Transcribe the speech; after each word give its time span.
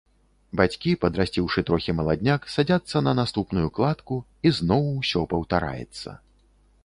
Бацькі, 0.59 0.93
падрасціўшы 1.03 1.63
трохі 1.67 1.91
маладняк, 1.99 2.47
садзяцца 2.55 2.97
на 3.07 3.13
наступную 3.19 3.67
кладку, 3.77 4.15
і 4.49 4.57
зноў 4.61 4.83
усё 5.03 5.21
паўтараецца. 5.35 6.09